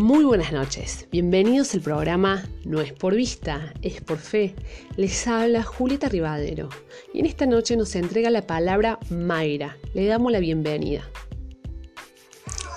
Muy 0.00 0.22
buenas 0.24 0.52
noches, 0.52 1.06
bienvenidos 1.10 1.74
al 1.74 1.80
programa 1.80 2.44
No 2.64 2.80
es 2.80 2.92
por 2.92 3.16
vista, 3.16 3.74
es 3.82 4.00
por 4.00 4.20
fe. 4.20 4.54
Les 4.96 5.26
habla 5.26 5.64
Julieta 5.64 6.08
Rivadero 6.08 6.68
y 7.12 7.18
en 7.18 7.26
esta 7.26 7.46
noche 7.46 7.76
nos 7.76 7.96
entrega 7.96 8.30
la 8.30 8.46
palabra 8.46 9.00
Mayra. 9.10 9.76
Le 9.94 10.06
damos 10.06 10.30
la 10.30 10.38
bienvenida. 10.38 11.02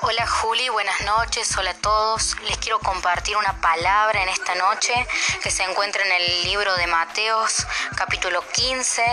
Hola 0.01 0.25
Juli, 0.25 0.67
buenas 0.69 0.99
noches, 1.05 1.55
hola 1.59 1.69
a 1.69 1.75
todos. 1.75 2.37
Les 2.47 2.57
quiero 2.57 2.79
compartir 2.79 3.37
una 3.37 3.61
palabra 3.61 4.23
en 4.23 4.29
esta 4.29 4.55
noche 4.55 4.91
que 5.43 5.51
se 5.51 5.61
encuentra 5.61 6.03
en 6.03 6.23
el 6.23 6.43
libro 6.45 6.75
de 6.77 6.87
Mateos 6.87 7.67
capítulo 7.95 8.43
15, 8.51 9.03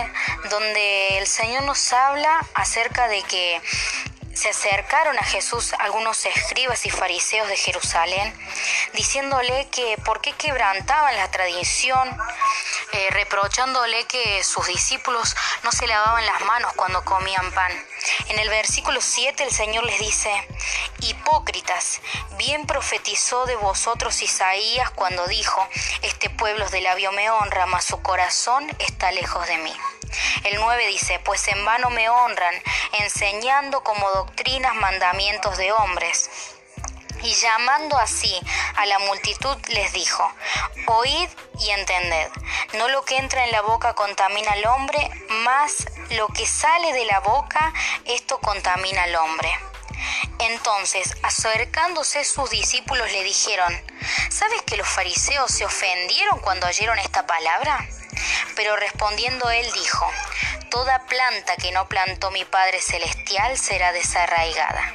donde 0.49 1.19
el 1.19 1.27
Señor 1.27 1.61
nos 1.65 1.93
habla 1.93 2.39
acerca 2.55 3.07
de 3.07 3.21
que 3.21 3.61
se 4.39 4.49
acercaron 4.51 5.19
a 5.19 5.23
Jesús 5.23 5.73
algunos 5.79 6.25
escribas 6.25 6.85
y 6.85 6.89
fariseos 6.89 7.49
de 7.49 7.57
Jerusalén, 7.57 8.33
diciéndole 8.93 9.67
que 9.69 9.97
por 10.05 10.21
qué 10.21 10.31
quebrantaban 10.31 11.13
la 11.17 11.29
tradición, 11.29 12.17
eh, 12.93 13.09
reprochándole 13.11 14.05
que 14.05 14.41
sus 14.45 14.65
discípulos 14.67 15.35
no 15.63 15.73
se 15.73 15.87
lavaban 15.87 16.25
las 16.25 16.39
manos 16.45 16.71
cuando 16.77 17.03
comían 17.03 17.51
pan. 17.51 17.71
En 18.29 18.39
el 18.39 18.47
versículo 18.47 19.01
7 19.01 19.43
el 19.43 19.51
Señor 19.51 19.83
les 19.83 19.99
dice, 19.99 20.31
Hipócritas, 21.01 21.99
bien 22.37 22.65
profetizó 22.65 23.45
de 23.45 23.57
vosotros 23.57 24.21
Isaías 24.21 24.89
cuando 24.91 25.27
dijo, 25.27 25.67
Este 26.01 26.29
pueblo 26.29 26.69
de 26.69 26.79
labio 26.79 27.11
me 27.11 27.29
honra, 27.29 27.65
mas 27.65 27.83
su 27.83 28.01
corazón 28.01 28.73
está 28.79 29.11
lejos 29.11 29.45
de 29.47 29.57
mí. 29.57 29.75
El 30.43 30.59
9 30.59 30.87
dice, 30.87 31.19
pues 31.19 31.47
en 31.47 31.63
vano 31.65 31.89
me 31.89 32.09
honran, 32.09 32.55
enseñando 32.99 33.81
como 33.83 34.09
doctrinas 34.11 34.75
mandamientos 34.75 35.57
de 35.57 35.71
hombres. 35.71 36.29
Y 37.21 37.33
llamando 37.33 37.97
así 37.97 38.39
a 38.77 38.85
la 38.85 38.99
multitud 38.99 39.57
les 39.67 39.91
dijo, 39.91 40.31
oíd 40.85 41.29
y 41.59 41.69
entended, 41.71 42.29
no 42.73 42.87
lo 42.87 43.03
que 43.03 43.17
entra 43.17 43.43
en 43.43 43.51
la 43.51 43.61
boca 43.61 43.93
contamina 43.93 44.51
al 44.51 44.65
hombre, 44.67 45.09
mas 45.43 45.85
lo 46.11 46.27
que 46.27 46.45
sale 46.45 46.93
de 46.93 47.05
la 47.05 47.19
boca, 47.19 47.73
esto 48.05 48.39
contamina 48.39 49.03
al 49.03 49.15
hombre. 49.15 49.68
Entonces, 50.39 51.15
acercándose 51.23 52.23
sus 52.23 52.49
discípulos 52.49 53.11
le 53.11 53.23
dijeron, 53.23 53.73
¿sabes 54.29 54.61
que 54.63 54.77
los 54.77 54.87
fariseos 54.87 55.51
se 55.51 55.65
ofendieron 55.65 56.39
cuando 56.39 56.67
oyeron 56.67 56.97
esta 56.99 57.25
palabra? 57.25 57.87
Pero 58.55 58.75
respondiendo 58.75 59.49
él 59.49 59.69
dijo, 59.73 60.09
Toda 60.69 60.99
planta 61.07 61.55
que 61.55 61.71
no 61.71 61.87
plantó 61.87 62.29
mi 62.29 62.45
Padre 62.45 62.79
Celestial 62.79 63.57
será 63.57 63.91
desarraigada. 63.91 64.93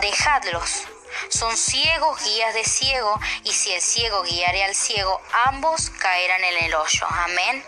Dejadlos. 0.00 0.86
Son 1.28 1.54
ciegos 1.58 2.24
guías 2.24 2.54
de 2.54 2.64
ciego, 2.64 3.20
y 3.44 3.52
si 3.52 3.72
el 3.72 3.82
ciego 3.82 4.22
guiare 4.22 4.64
al 4.64 4.74
ciego, 4.74 5.20
ambos 5.44 5.90
caerán 5.90 6.42
en 6.44 6.64
el 6.64 6.74
hoyo. 6.74 7.06
Amén. 7.10 7.62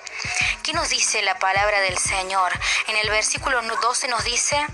¿Qué 0.63 0.73
nos 0.73 0.89
dice 0.89 1.21
la 1.23 1.39
palabra 1.39 1.81
del 1.81 1.99
Señor? 1.99 2.53
En 2.89 2.97
el 2.97 3.11
versículo 3.11 3.61
12 3.61 4.09
nos 4.09 4.25
dice 4.25 4.67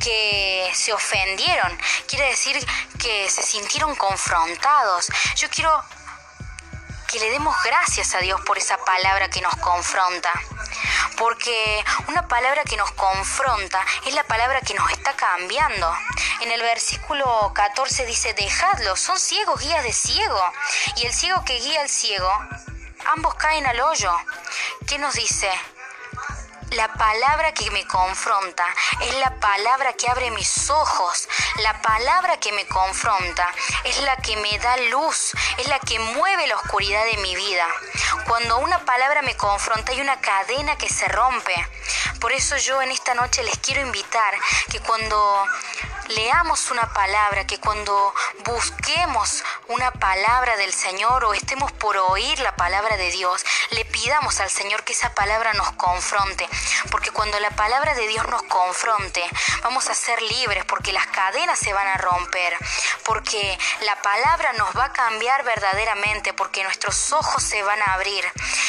que 0.00 0.70
se 0.74 0.92
ofendieron, 0.92 1.78
quiere 2.06 2.28
decir 2.28 2.56
que 2.98 3.28
se 3.30 3.42
sintieron 3.42 3.94
confrontados. 3.94 5.08
Yo 5.36 5.48
quiero 5.50 5.82
que 7.14 7.20
le 7.20 7.30
demos 7.30 7.54
gracias 7.62 8.12
a 8.14 8.18
Dios 8.18 8.40
por 8.40 8.58
esa 8.58 8.76
palabra 8.78 9.28
que 9.28 9.40
nos 9.40 9.54
confronta. 9.56 10.32
Porque 11.16 11.84
una 12.08 12.26
palabra 12.26 12.64
que 12.64 12.76
nos 12.76 12.90
confronta 12.92 13.80
es 14.04 14.14
la 14.14 14.24
palabra 14.24 14.60
que 14.62 14.74
nos 14.74 14.90
está 14.90 15.14
cambiando. 15.14 15.94
En 16.40 16.50
el 16.50 16.60
versículo 16.60 17.52
14 17.54 18.04
dice, 18.06 18.34
dejadlo, 18.34 18.96
son 18.96 19.18
ciegos, 19.20 19.60
guías 19.60 19.84
de 19.84 19.92
ciego. 19.92 20.42
Y 20.96 21.06
el 21.06 21.14
ciego 21.14 21.44
que 21.44 21.60
guía 21.60 21.82
al 21.82 21.88
ciego, 21.88 22.30
ambos 23.06 23.36
caen 23.36 23.64
al 23.66 23.80
hoyo. 23.80 24.12
¿Qué 24.88 24.98
nos 24.98 25.14
dice? 25.14 25.50
La 26.70 26.93
palabra 26.94 27.52
que 27.52 27.70
me 27.70 27.86
confronta 27.86 28.64
es 29.00 29.14
la 29.16 29.38
palabra 29.38 29.92
que 29.92 30.08
abre 30.08 30.30
mis 30.30 30.70
ojos. 30.70 31.28
La 31.62 31.80
palabra 31.82 32.38
que 32.38 32.52
me 32.52 32.66
confronta 32.66 33.48
es 33.84 34.00
la 34.02 34.16
que 34.16 34.36
me 34.36 34.58
da 34.58 34.76
luz, 34.90 35.32
es 35.58 35.68
la 35.68 35.78
que 35.78 35.98
mueve 35.98 36.46
la 36.46 36.56
oscuridad 36.56 37.04
de 37.04 37.16
mi 37.18 37.34
vida. 37.36 37.66
Cuando 38.26 38.58
una 38.58 38.78
palabra 38.84 39.22
me 39.22 39.36
confronta 39.36 39.92
hay 39.92 40.00
una 40.00 40.20
cadena 40.20 40.76
que 40.76 40.88
se 40.88 41.06
rompe. 41.08 41.54
Por 42.20 42.32
eso 42.32 42.56
yo 42.56 42.80
en 42.82 42.90
esta 42.90 43.14
noche 43.14 43.42
les 43.42 43.58
quiero 43.58 43.82
invitar 43.82 44.34
que 44.70 44.80
cuando 44.80 45.46
leamos 46.08 46.70
una 46.70 46.92
palabra, 46.92 47.46
que 47.46 47.58
cuando 47.58 48.14
busquemos 48.44 49.42
una 49.68 49.90
palabra 49.92 50.56
del 50.56 50.72
Señor 50.72 51.24
o 51.24 51.34
estemos 51.34 51.72
por 51.72 51.96
oír 51.96 52.38
la 52.40 52.56
palabra 52.56 52.96
de 52.96 53.10
Dios, 53.10 53.44
le 53.70 53.84
pidamos 53.86 54.40
al 54.40 54.50
Señor 54.50 54.84
que 54.84 54.92
esa 54.92 55.14
palabra 55.14 55.52
nos 55.54 55.72
confronte, 55.72 56.48
porque 56.90 57.10
cuando 57.10 57.38
la 57.40 57.50
palabra 57.50 57.94
de 57.94 58.06
Dios 58.08 58.26
nos 58.28 58.42
confronte, 58.44 59.22
vamos 59.62 59.88
a 59.88 59.94
ser 59.94 60.20
libres, 60.22 60.64
porque 60.64 60.92
las 60.92 61.06
cadenas 61.08 61.58
se 61.58 61.72
van 61.72 61.86
a 61.86 61.96
romper, 61.96 62.56
porque 63.04 63.58
la 63.82 64.00
palabra 64.02 64.52
nos 64.54 64.76
va 64.76 64.86
a 64.86 64.92
cambiar 64.92 65.44
verdaderamente, 65.44 66.32
porque 66.32 66.62
nuestros 66.62 67.12
ojos 67.12 67.42
se 67.42 67.62
van 67.62 67.80
a 67.82 67.94
abrir 67.94 68.24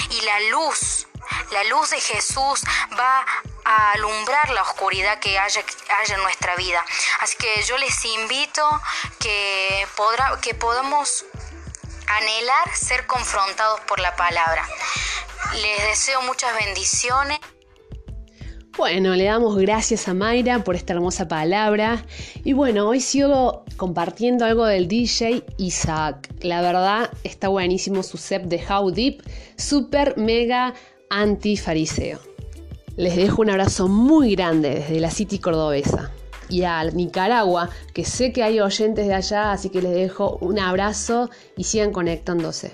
y 0.09 0.21
la 0.21 0.39
luz 0.51 1.07
la 1.51 1.63
luz 1.65 1.89
de 1.89 1.99
Jesús 1.99 2.61
va 2.97 3.25
a 3.65 3.91
alumbrar 3.93 4.49
la 4.51 4.61
oscuridad 4.61 5.19
que 5.19 5.39
haya, 5.39 5.63
haya 5.99 6.15
en 6.15 6.21
nuestra 6.21 6.55
vida. 6.55 6.83
Así 7.19 7.35
que 7.37 7.63
yo 7.63 7.77
les 7.77 8.05
invito 8.05 8.81
que, 9.19 9.87
podrá, 9.95 10.37
que 10.41 10.53
podamos 10.53 11.25
anhelar 12.07 12.75
ser 12.75 13.07
confrontados 13.07 13.79
por 13.81 13.99
la 13.99 14.15
palabra. 14.15 14.67
Les 15.53 15.83
deseo 15.83 16.21
muchas 16.21 16.53
bendiciones. 16.55 17.39
Bueno, 18.77 19.15
le 19.15 19.23
damos 19.23 19.55
gracias 19.55 20.09
a 20.09 20.13
Mayra 20.13 20.65
por 20.65 20.75
esta 20.75 20.91
hermosa 20.91 21.29
palabra. 21.29 22.05
Y 22.43 22.51
bueno, 22.51 22.89
hoy 22.89 22.99
sigo 22.99 23.63
compartiendo 23.77 24.43
algo 24.43 24.65
del 24.65 24.89
DJ 24.89 25.45
Isaac. 25.57 26.29
La 26.41 26.59
verdad 26.59 27.09
está 27.23 27.47
buenísimo 27.47 28.03
su 28.03 28.17
set 28.17 28.43
de 28.43 28.61
How 28.69 28.91
Deep, 28.91 29.23
super 29.55 30.17
mega 30.17 30.73
antifariseo. 31.09 32.19
Les 32.97 33.15
dejo 33.15 33.43
un 33.43 33.49
abrazo 33.49 33.87
muy 33.87 34.35
grande 34.35 34.71
desde 34.71 34.99
la 34.99 35.09
City 35.09 35.39
cordobesa 35.39 36.11
y 36.49 36.63
a 36.63 36.83
Nicaragua, 36.83 37.69
que 37.93 38.03
sé 38.03 38.33
que 38.33 38.43
hay 38.43 38.59
oyentes 38.59 39.07
de 39.07 39.13
allá, 39.13 39.53
así 39.53 39.69
que 39.69 39.81
les 39.81 39.93
dejo 39.93 40.37
un 40.41 40.59
abrazo 40.59 41.29
y 41.55 41.63
sigan 41.63 41.93
conectándose. 41.93 42.73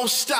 Don't 0.00 0.08
stop. 0.08 0.39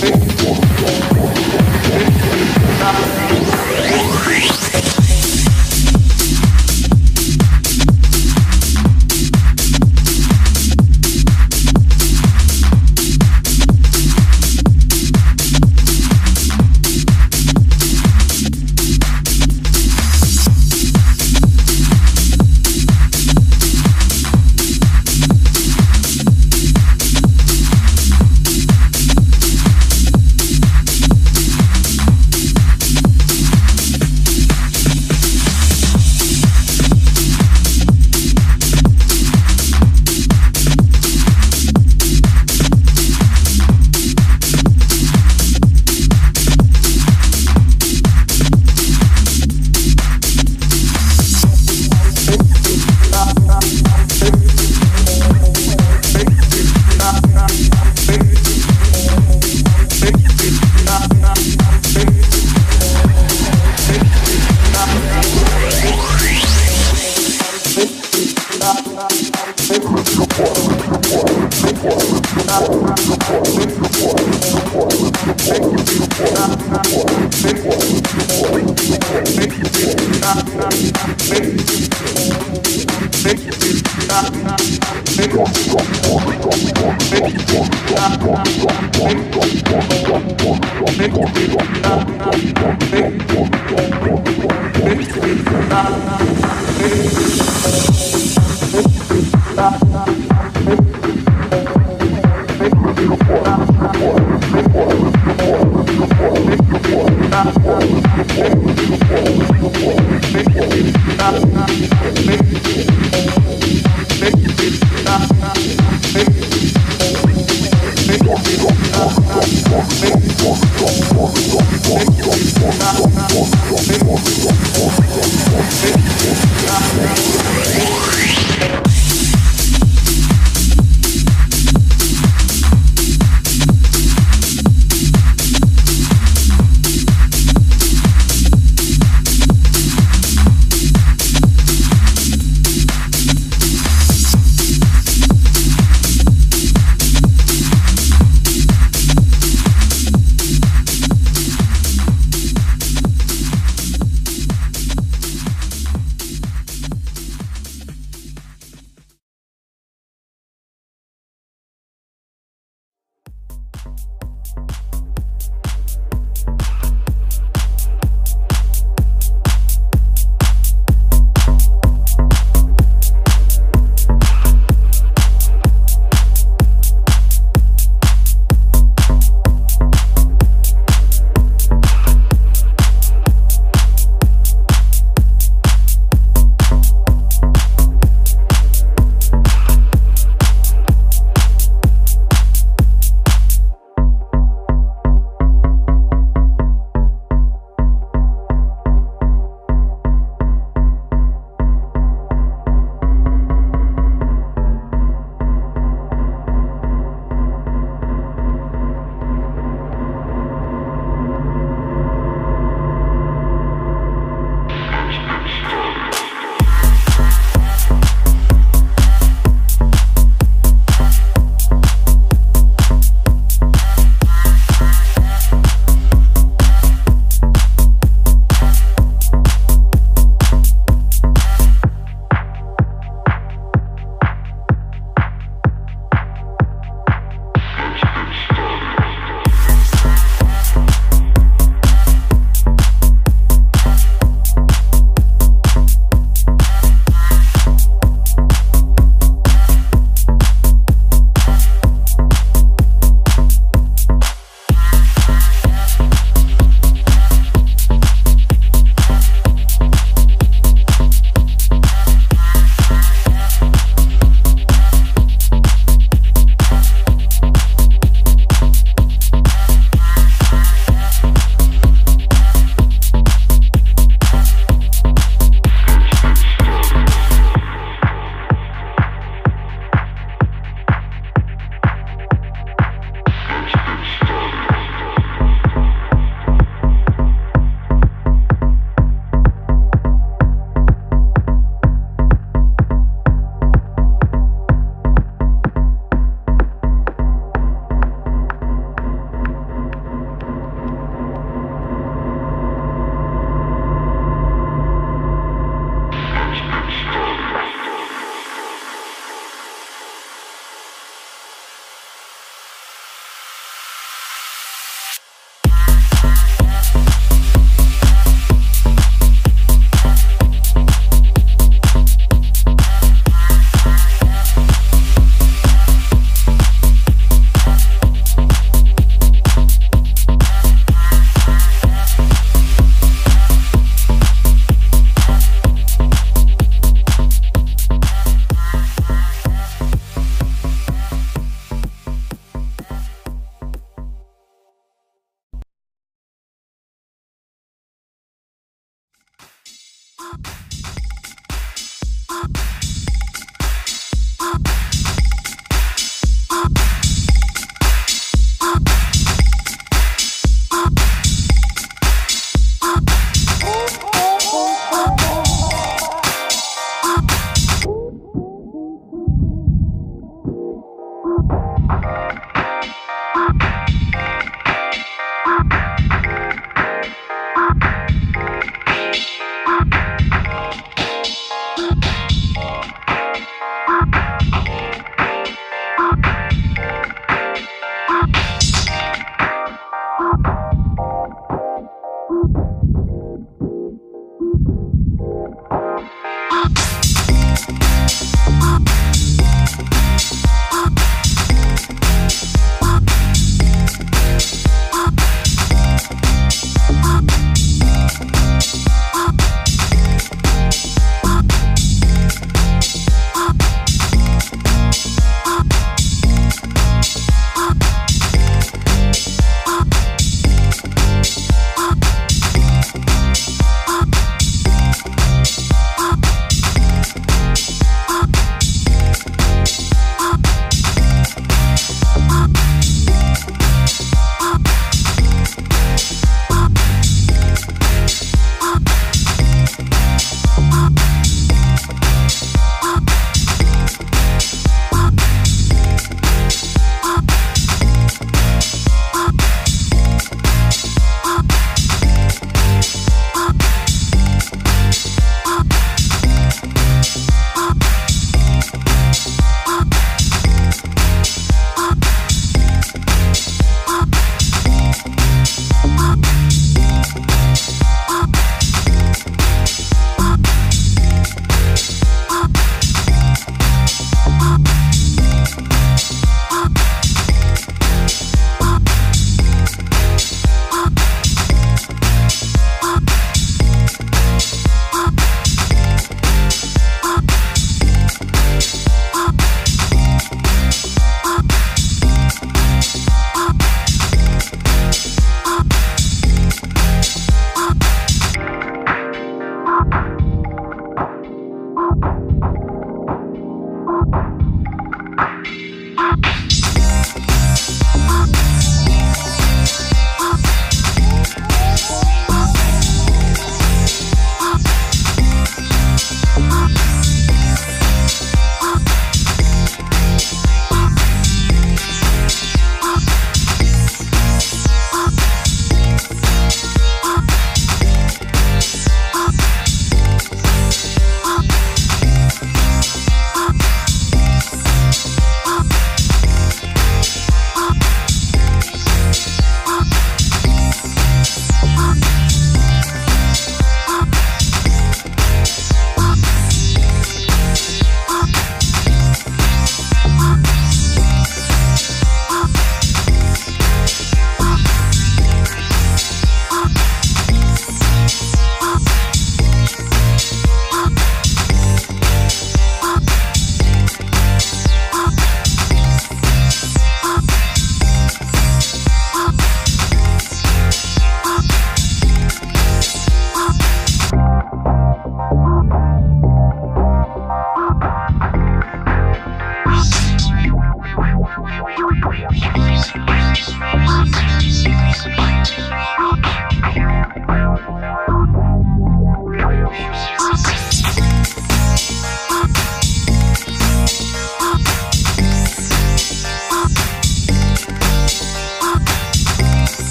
Thank 0.00 0.22
you. 0.22 0.27